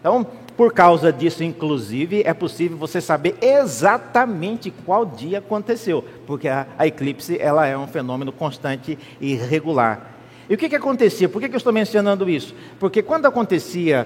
[0.00, 0.26] Então,
[0.58, 6.84] por causa disso, inclusive, é possível você saber exatamente qual dia aconteceu, porque a, a
[6.84, 10.16] eclipse ela é um fenômeno constante e regular.
[10.50, 11.28] E o que, que acontecia?
[11.28, 12.56] Por que, que eu estou mencionando isso?
[12.80, 14.04] Porque quando acontecia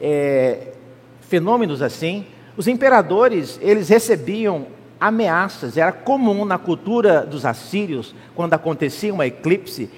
[0.00, 0.72] é,
[1.20, 2.26] fenômenos assim,
[2.56, 4.66] os imperadores eles recebiam
[5.00, 5.76] ameaças.
[5.76, 9.88] Era comum na cultura dos assírios, quando acontecia uma eclipse,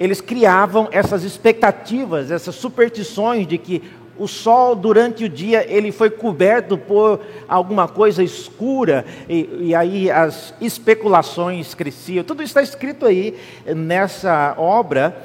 [0.00, 3.82] eles criavam essas expectativas, essas superstições de que
[4.20, 10.10] o sol durante o dia ele foi coberto por alguma coisa escura e, e, aí
[10.10, 12.22] as especulações cresciam.
[12.22, 13.34] Tudo está escrito aí
[13.74, 15.16] nessa obra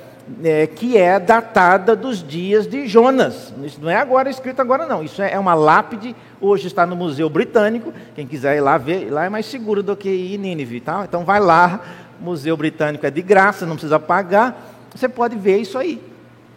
[0.41, 3.53] é, que é datada dos dias de Jonas.
[3.63, 5.03] Isso não é agora escrito agora não.
[5.03, 6.15] Isso é, é uma lápide.
[6.39, 7.93] Hoje está no Museu Britânico.
[8.15, 11.03] Quem quiser ir lá ver, lá é mais seguro do que ir em Nínive, tá?
[11.03, 11.81] Então vai lá.
[12.17, 14.73] Museu Britânico é de graça, não precisa pagar.
[14.95, 16.01] Você pode ver isso aí.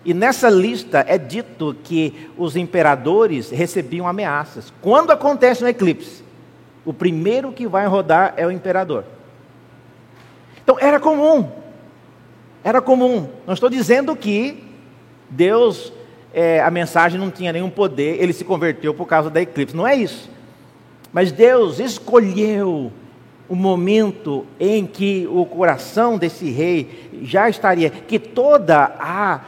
[0.04, 4.72] E nessa lista é dito que os imperadores recebiam ameaças.
[4.80, 6.22] Quando acontece um eclipse,
[6.84, 9.04] o primeiro que vai rodar é o imperador.
[10.62, 11.50] Então era comum.
[12.62, 13.28] Era comum.
[13.46, 14.64] Não estou dizendo que
[15.28, 15.92] Deus,
[16.32, 19.76] é, a mensagem não tinha nenhum poder, ele se converteu por causa da eclipse.
[19.76, 20.30] Não é isso.
[21.12, 22.92] Mas Deus escolheu
[23.48, 29.40] o momento em que o coração desse rei já estaria, que toda a,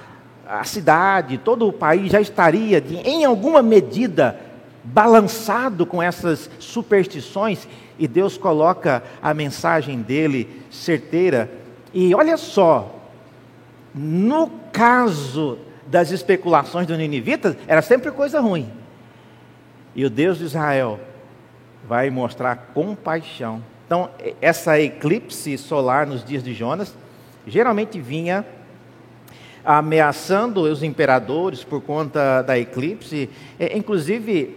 [0.51, 4.39] a cidade, todo o país já estaria, em alguma medida,
[4.83, 11.51] balançado com essas superstições, e Deus coloca a mensagem dele certeira.
[11.93, 12.99] E olha só,
[13.95, 18.71] no caso das especulações do ninivitas, era sempre coisa ruim.
[19.95, 20.99] E o Deus de Israel
[21.87, 24.09] vai mostrar compaixão então,
[24.41, 26.95] essa eclipse solar nos dias de Jonas
[27.45, 28.47] geralmente vinha
[29.65, 33.29] ameaçando os imperadores por conta da eclipse.
[33.59, 34.57] É, inclusive,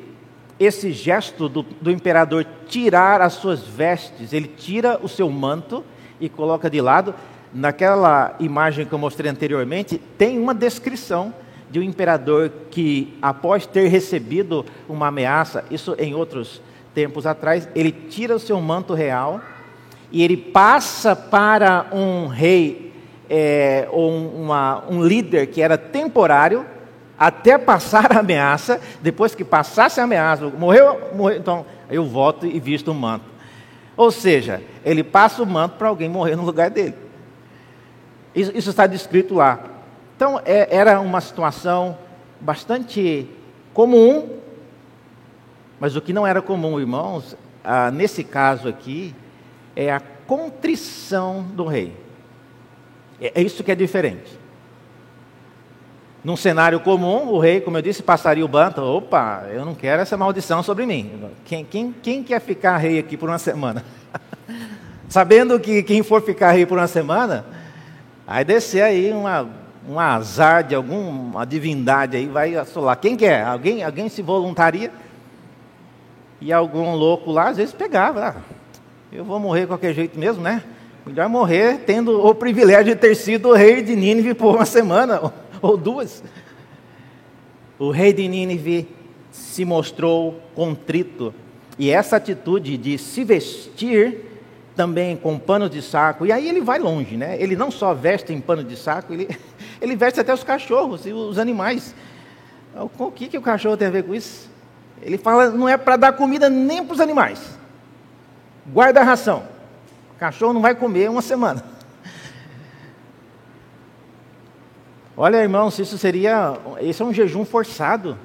[0.60, 5.84] esse gesto do, do, imperador tirar as suas vestes, ele tira o seu manto
[6.20, 7.14] e coloca de lado.
[7.54, 11.34] Naquela imagem que eu mostrei anteriormente, tem uma descrição
[11.70, 16.62] de um imperador que, após ter recebido uma ameaça, isso em outros
[16.94, 19.42] tempos atrás, ele tira o seu manto real
[20.12, 22.93] e ele passa para um rei
[23.30, 26.66] é, ou uma, um líder que era temporário
[27.18, 28.80] até passar a ameaça.
[29.02, 33.26] Depois que passasse a ameaça, morreu, morreu então eu volto e visto o manto.
[33.96, 36.96] Ou seja, ele passa o manto para alguém morrer no lugar dele.
[38.34, 39.60] Isso, isso está descrito lá.
[40.16, 41.98] Então é, era uma situação
[42.42, 43.30] bastante
[43.74, 44.44] comum
[45.84, 49.14] mas o que não era comum, irmãos, ah, nesse caso aqui,
[49.76, 51.94] é a contrição do rei.
[53.24, 54.38] É, é isso que é diferente.
[56.24, 58.82] Num cenário comum, o rei, como eu disse, passaria o banto.
[58.82, 61.12] Opa, eu não quero essa maldição sobre mim.
[61.46, 63.84] Quem, quem, quem quer ficar rei aqui por uma semana?
[65.08, 67.46] Sabendo que quem for ficar rei por uma semana,
[68.26, 69.50] vai descer aí uma,
[69.88, 72.98] um azar de alguma divindade aí, vai assolar.
[72.98, 73.44] Quem quer?
[73.44, 74.92] Alguém, alguém se voluntaria?
[76.40, 78.30] E algum louco lá, às vezes pegava.
[78.30, 78.36] Ah,
[79.12, 80.64] eu vou morrer de qualquer jeito mesmo, né?
[81.06, 85.34] Melhor morrer tendo o privilégio de ter sido o rei de Nínive por uma semana
[85.62, 86.24] ou duas.
[87.78, 88.88] O rei de Nínive
[89.30, 91.34] se mostrou contrito.
[91.78, 94.34] E essa atitude de se vestir
[94.76, 97.36] também com pano de saco, e aí ele vai longe, né?
[97.40, 99.28] Ele não só veste em pano de saco, ele,
[99.82, 101.94] ele veste até os cachorros e os animais.
[102.98, 104.50] O que, que o cachorro tem a ver com isso?
[105.02, 107.40] Ele fala, não é para dar comida nem para os animais.
[108.66, 109.53] Guarda a ração.
[110.24, 111.62] Cachorro não vai comer uma semana.
[115.18, 116.58] Olha, irmãos, isso seria.
[116.80, 118.18] Esse é um jejum forçado.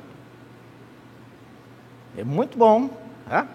[2.17, 2.89] É muito bom.
[3.29, 3.49] Tá?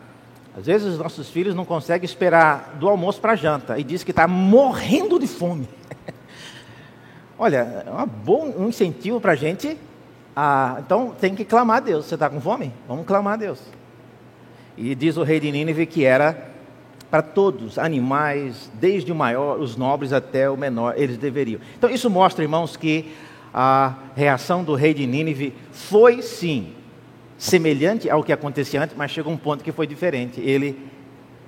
[0.57, 4.03] Às vezes os nossos filhos não conseguem esperar do almoço para a janta e diz
[4.03, 5.69] que está morrendo de fome.
[7.39, 9.79] Olha, é um bom incentivo para a gente
[10.79, 12.07] então tem que clamar a Deus.
[12.07, 12.73] Você está com fome?
[12.89, 13.61] Vamos clamar a Deus.
[14.77, 16.51] E diz o rei de Nínive que era
[17.13, 21.61] para todos, animais, desde o maior, os nobres até o menor, eles deveriam.
[21.77, 23.13] Então isso mostra, irmãos, que
[23.53, 26.73] a reação do rei de Nínive foi sim
[27.37, 30.41] semelhante ao que acontecia antes, mas chegou um ponto que foi diferente.
[30.41, 30.75] Ele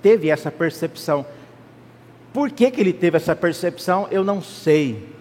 [0.04, 1.26] teve essa percepção.
[2.32, 4.08] Por que, que ele teve essa percepção?
[4.12, 5.16] Eu não sei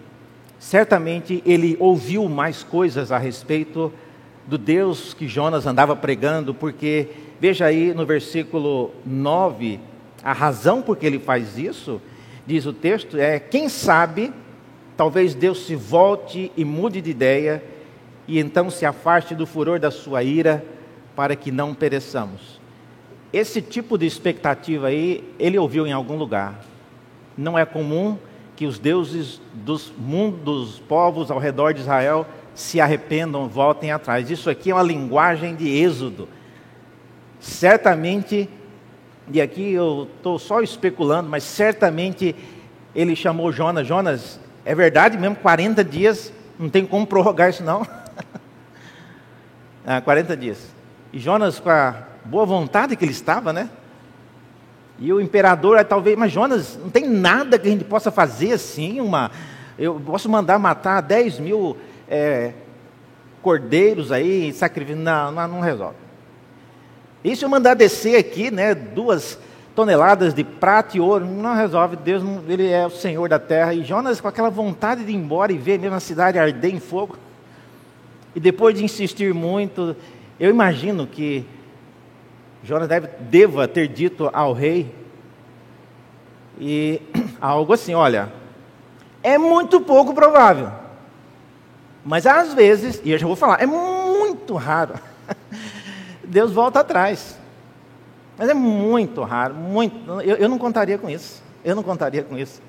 [0.59, 3.91] certamente ele ouviu mais coisas a respeito
[4.45, 7.07] do Deus que Jonas andava pregando, porque
[7.39, 9.79] veja aí no versículo 9,
[10.25, 12.01] a razão por que ele faz isso,
[12.47, 14.33] diz o texto, é: quem sabe,
[14.97, 17.63] talvez Deus se volte e mude de ideia,
[18.27, 20.65] e então se afaste do furor da sua ira,
[21.15, 22.59] para que não pereçamos.
[23.31, 26.59] Esse tipo de expectativa aí, ele ouviu em algum lugar.
[27.37, 28.17] Não é comum
[28.55, 32.25] que os deuses dos mundos, dos povos ao redor de Israel
[32.55, 34.31] se arrependam, voltem atrás.
[34.31, 36.27] Isso aqui é uma linguagem de êxodo.
[37.39, 38.49] Certamente,
[39.31, 42.35] e aqui eu estou só especulando, mas certamente
[42.95, 43.87] ele chamou Jonas.
[43.87, 47.85] Jonas, é verdade mesmo, 40 dias, não tem como prorrogar isso não.
[49.85, 50.73] ah, 40 dias.
[51.11, 53.69] E Jonas, com a boa vontade que ele estava, né?
[54.99, 59.01] E o imperador, talvez, mas Jonas, não tem nada que a gente possa fazer assim,
[59.01, 59.31] uma.
[59.77, 61.75] Eu posso mandar matar 10 mil
[62.07, 62.53] é,
[63.41, 65.01] cordeiros aí, sacrifício.
[65.01, 66.04] Não, não resolve.
[67.33, 69.39] Se eu mandar descer aqui, né, duas
[69.73, 71.95] toneladas de prata e ouro, não resolve.
[71.95, 73.73] Deus, não, ele é o Senhor da terra.
[73.73, 76.79] E Jonas, com aquela vontade de ir embora e ver mesmo a cidade arder em
[76.79, 77.17] fogo,
[78.35, 79.95] e depois de insistir muito,
[80.37, 81.45] eu imagino que
[82.63, 84.93] Jonas deve, deva ter dito ao rei
[86.59, 87.01] e
[87.39, 88.31] algo assim: olha,
[89.23, 90.71] é muito pouco provável,
[92.03, 94.95] mas às vezes, e eu já vou falar, é muito raro,
[96.27, 97.37] Deus volta atrás.
[98.37, 100.21] Mas é muito raro, muito.
[100.21, 101.43] Eu, eu não contaria com isso.
[101.63, 102.61] Eu não contaria com isso.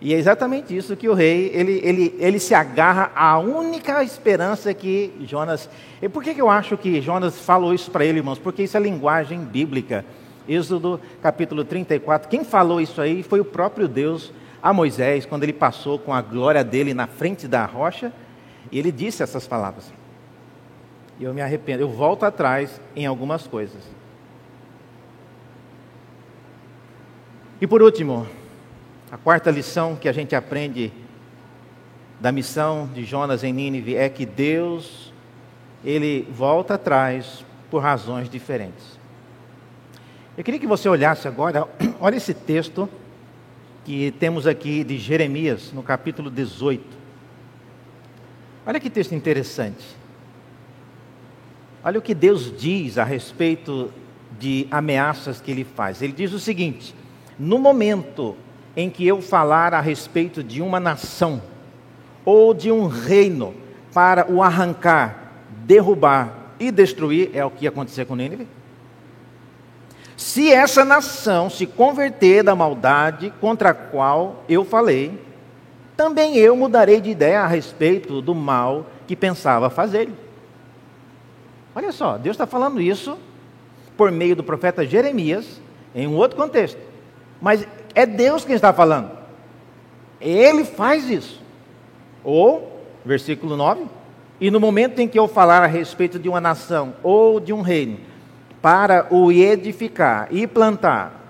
[0.00, 4.74] E é exatamente isso que o rei, ele, ele, ele se agarra à única esperança
[4.74, 5.68] que Jonas.
[6.02, 8.38] E por que, que eu acho que Jonas falou isso para ele, irmãos?
[8.38, 10.04] Porque isso é linguagem bíblica.
[10.46, 12.28] Êxodo capítulo 34.
[12.28, 14.30] Quem falou isso aí foi o próprio Deus
[14.62, 18.12] a Moisés, quando ele passou com a glória dele na frente da rocha,
[18.70, 19.90] e ele disse essas palavras.
[21.18, 23.82] E eu me arrependo, eu volto atrás em algumas coisas.
[27.60, 28.26] E por último,
[29.10, 30.92] a quarta lição que a gente aprende
[32.20, 35.12] da missão de Jonas em Nínive é que Deus,
[35.84, 38.98] ele volta atrás por razões diferentes.
[40.36, 41.68] Eu queria que você olhasse agora,
[42.00, 42.88] olha esse texto
[43.84, 46.84] que temos aqui de Jeremias, no capítulo 18.
[48.66, 49.84] Olha que texto interessante.
[51.84, 53.92] Olha o que Deus diz a respeito
[54.38, 56.00] de ameaças que ele faz.
[56.00, 56.94] Ele diz o seguinte:
[57.38, 58.34] no momento
[58.74, 61.42] em que eu falar a respeito de uma nação
[62.24, 63.54] ou de um reino
[63.92, 65.32] para o arrancar,
[65.64, 68.48] derrubar e destruir, é o que ia acontecer com Nínive.
[70.16, 75.20] Se essa nação se converter da maldade contra a qual eu falei,
[75.96, 80.08] também eu mudarei de ideia a respeito do mal que pensava fazer.
[81.74, 83.18] Olha só, Deus está falando isso
[83.96, 85.60] por meio do profeta Jeremias,
[85.94, 86.78] em um outro contexto.
[87.40, 89.10] Mas é Deus quem está falando.
[90.20, 91.42] Ele faz isso.
[92.22, 93.84] Ou, versículo 9,
[94.40, 97.60] e no momento em que eu falar a respeito de uma nação ou de um
[97.60, 97.98] reino,
[98.60, 101.22] para o edificar e plantar,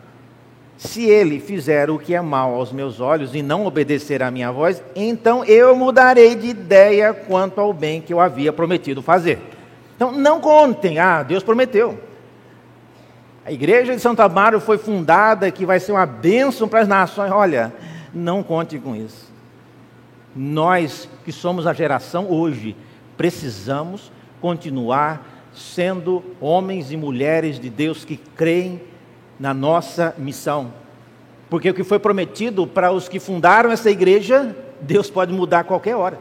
[0.76, 4.50] se ele fizer o que é mal aos meus olhos e não obedecer à minha
[4.52, 9.38] voz, então eu mudarei de ideia quanto ao bem que eu havia prometido fazer.
[9.96, 11.98] Então não contem, ah, Deus prometeu.
[13.44, 17.30] A igreja de Santo Amaro foi fundada que vai ser uma bênção para as nações.
[17.30, 17.72] Olha,
[18.12, 19.32] não conte com isso.
[20.34, 22.74] Nós que somos a geração hoje,
[23.16, 28.80] precisamos continuar sendo homens e mulheres de Deus que creem
[29.38, 30.72] na nossa missão.
[31.48, 35.64] Porque o que foi prometido para os que fundaram essa igreja, Deus pode mudar a
[35.64, 36.18] qualquer hora.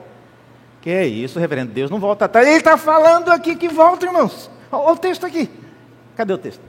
[0.84, 1.72] Que é isso, reverendo?
[1.72, 2.46] Deus não volta atrás.
[2.46, 4.52] Ele está falando aqui que volta, irmãos.
[4.70, 5.50] Olha o texto aqui.
[6.14, 6.60] Cadê o texto?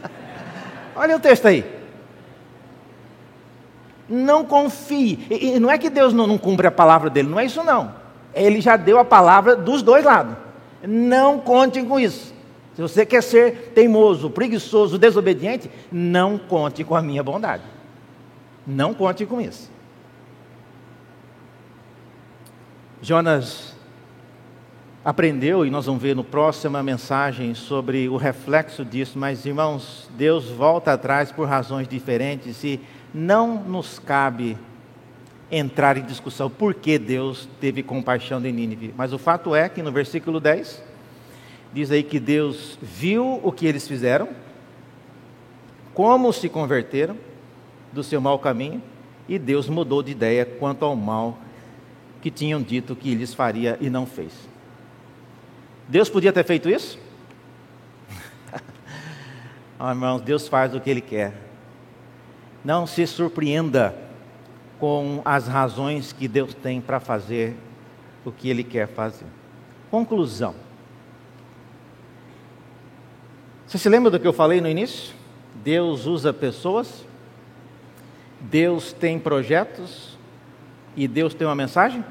[0.96, 1.62] Olha o texto aí.
[4.08, 5.26] Não confie.
[5.28, 7.94] E, não é que Deus não, não cumpre a palavra dele, não é isso não.
[8.32, 10.34] Ele já deu a palavra dos dois lados.
[10.82, 12.32] Não contem com isso.
[12.74, 17.62] Se você quer ser teimoso, preguiçoso, desobediente, não conte com a minha bondade.
[18.66, 19.70] Não conte com isso.
[23.04, 23.76] Jonas
[25.04, 30.48] aprendeu, e nós vamos ver no próxima mensagem sobre o reflexo disso, mas irmãos, Deus
[30.48, 32.80] volta atrás por razões diferentes e
[33.12, 34.56] não nos cabe
[35.52, 38.94] entrar em discussão por que Deus teve compaixão de Nínive.
[38.96, 40.82] Mas o fato é que no versículo 10
[41.74, 44.30] diz aí que Deus viu o que eles fizeram,
[45.92, 47.18] como se converteram
[47.92, 48.82] do seu mau caminho,
[49.28, 51.43] e Deus mudou de ideia quanto ao mal
[52.24, 54.32] que tinham dito que lhes faria e não fez.
[55.86, 56.98] Deus podia ter feito isso?
[59.78, 61.34] oh, irmãos, Deus faz o que Ele quer.
[62.64, 63.94] Não se surpreenda
[64.80, 67.54] com as razões que Deus tem para fazer
[68.24, 69.26] o que Ele quer fazer.
[69.90, 70.54] Conclusão.
[73.66, 75.14] Você se lembra do que eu falei no início?
[75.62, 77.04] Deus usa pessoas,
[78.40, 80.16] Deus tem projetos
[80.96, 82.02] e Deus tem uma mensagem?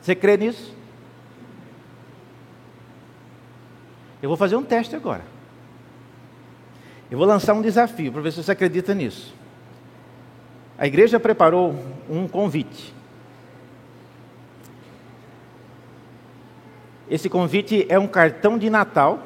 [0.00, 0.74] Você crê nisso?
[4.22, 5.24] Eu vou fazer um teste agora.
[7.10, 9.34] Eu vou lançar um desafio para ver se você acredita nisso.
[10.78, 11.74] A igreja preparou
[12.08, 12.94] um convite.
[17.08, 19.18] Esse convite é um cartão de Natal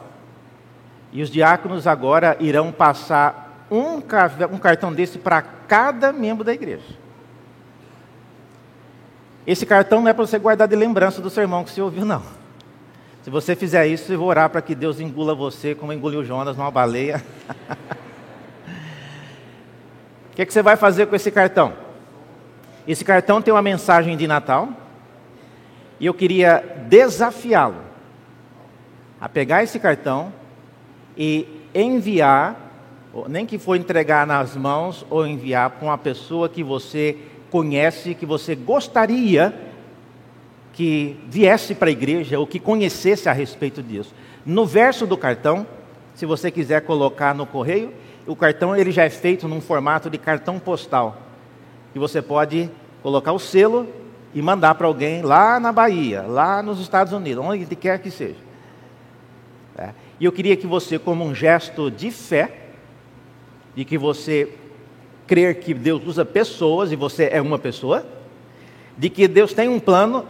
[1.12, 7.04] e os diáconos agora irão passar um, cartão desse para cada membro da igreja.
[9.47, 12.23] Esse cartão não é para você guardar de lembrança do sermão que você ouviu, não.
[13.23, 16.57] Se você fizer isso, eu vou orar para que Deus engula você como engoliu Jonas
[16.57, 17.23] numa baleia.
[20.33, 21.75] O que, é que você vai fazer com esse cartão?
[22.89, 24.69] Esse cartão tem uma mensagem de Natal
[26.01, 27.81] e eu queria desafiá-lo
[29.21, 30.33] a pegar esse cartão
[31.17, 32.57] e enviar,
[33.29, 37.17] nem que for entregar nas mãos ou enviar para uma pessoa que você
[37.55, 39.55] conhece, que você gostaria
[40.73, 44.13] que viesse para a igreja ou que conhecesse a respeito disso.
[44.45, 45.65] No verso do cartão,
[46.17, 47.95] se você quiser colocar no correio,
[48.27, 51.17] o cartão ele já é feito num formato de cartão postal.
[51.95, 52.69] E você pode
[53.05, 53.87] colocar o selo
[54.35, 58.43] e mandar para alguém lá na Bahia, lá nos Estados Unidos, onde quer que seja.
[59.79, 59.91] É.
[60.19, 62.71] E eu queria que você, como um gesto de fé,
[63.77, 64.53] de que você
[65.27, 68.05] crer que Deus usa pessoas e você é uma pessoa,
[68.97, 70.25] de que Deus tem um plano,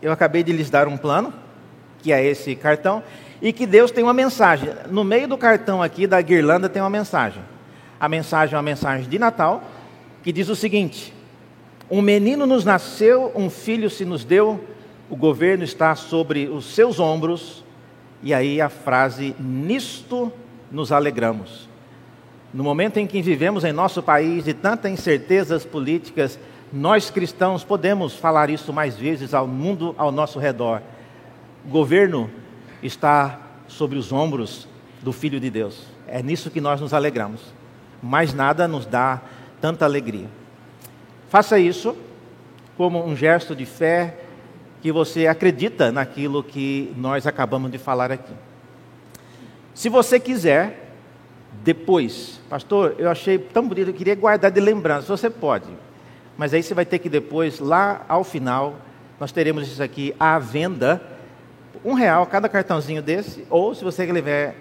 [0.00, 1.32] eu acabei de lhes dar um plano,
[2.00, 3.02] que é esse cartão,
[3.40, 4.70] e que Deus tem uma mensagem.
[4.90, 7.42] No meio do cartão aqui da guirlanda tem uma mensagem.
[7.98, 9.62] A mensagem é uma mensagem de Natal,
[10.22, 11.12] que diz o seguinte:
[11.90, 14.64] Um menino nos nasceu, um filho se nos deu,
[15.08, 17.64] o governo está sobre os seus ombros,
[18.22, 20.32] e aí a frase: Nisto
[20.70, 21.71] nos alegramos.
[22.52, 26.38] No momento em que vivemos em nosso país de tantas incertezas políticas,
[26.72, 30.82] nós cristãos podemos falar isso mais vezes ao mundo ao nosso redor.
[31.64, 32.30] O governo
[32.82, 34.68] está sobre os ombros
[35.02, 35.86] do Filho de Deus.
[36.06, 37.40] É nisso que nós nos alegramos.
[38.02, 39.22] Mais nada nos dá
[39.60, 40.26] tanta alegria.
[41.30, 41.96] Faça isso
[42.76, 44.18] como um gesto de fé
[44.82, 48.32] que você acredita naquilo que nós acabamos de falar aqui.
[49.72, 50.81] Se você quiser,
[51.64, 55.16] depois, pastor, eu achei tão bonito, eu queria guardar de lembrança.
[55.16, 55.68] Você pode,
[56.36, 58.76] mas aí você vai ter que depois, lá ao final,
[59.20, 61.00] nós teremos isso aqui à venda,
[61.84, 64.54] um real cada cartãozinho desse, ou se você levar,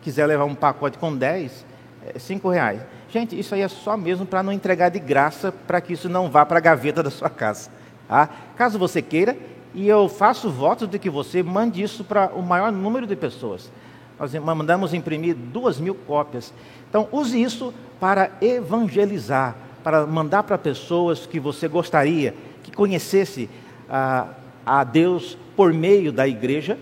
[0.00, 1.66] quiser levar um pacote com dez,
[2.14, 2.80] é cinco reais.
[3.10, 6.30] Gente, isso aí é só mesmo para não entregar de graça, para que isso não
[6.30, 7.70] vá para a gaveta da sua casa.
[8.08, 8.28] Tá?
[8.56, 9.36] Caso você queira,
[9.74, 13.70] e eu faço votos de que você mande isso para o maior número de pessoas.
[14.22, 16.54] Nós mandamos imprimir duas mil cópias.
[16.88, 23.50] Então, use isso para evangelizar, para mandar para pessoas que você gostaria que conhecesse
[23.90, 24.28] a,
[24.64, 26.78] a Deus por meio da igreja.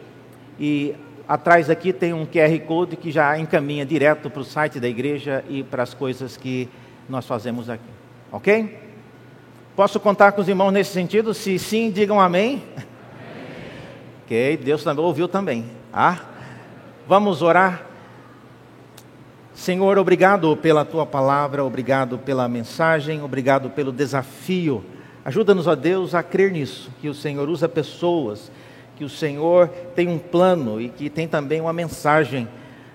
[0.59, 0.95] E
[1.27, 5.43] atrás aqui tem um QR Code que já encaminha direto para o site da igreja
[5.49, 6.69] e para as coisas que
[7.09, 7.89] nós fazemos aqui.
[8.31, 8.79] Ok?
[9.75, 11.33] Posso contar com os irmãos nesse sentido?
[11.33, 12.63] Se sim, digam amém.
[12.77, 12.87] amém.
[14.27, 15.65] ok, Deus também ouviu também.
[15.91, 16.19] Ah?
[17.11, 17.87] Vamos orar?
[19.53, 24.85] Senhor, obrigado pela tua palavra, obrigado pela mensagem, obrigado pelo desafio.
[25.25, 28.53] Ajuda-nos, ó Deus, a crer nisso, que o Senhor usa pessoas,
[28.95, 32.47] que o Senhor tem um plano e que tem também uma mensagem.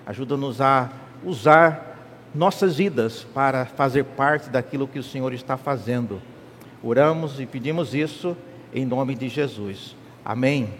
[0.06, 0.90] Ajuda-nos a
[1.22, 1.98] usar
[2.34, 6.22] nossas vidas para fazer parte daquilo que o Senhor está fazendo.
[6.82, 8.34] Oramos e pedimos isso
[8.72, 9.94] em nome de Jesus.
[10.24, 10.70] Amém.